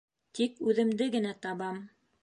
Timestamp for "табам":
1.47-1.81